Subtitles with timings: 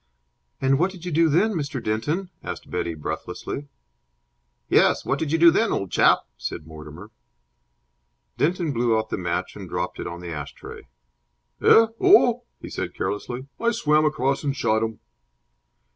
[0.59, 1.79] "And what did you do then, Mr.
[1.83, 3.67] Denton?" asked Betty, breathlessly.
[4.67, 7.11] "Yes, what did you do then, old chap?" said Mortimer.
[8.35, 10.87] Denton blew out the match and dropped it on the ash tray.
[11.61, 11.85] "Eh?
[11.99, 14.99] Oh," he said, carelessly, "I swam across and shot him."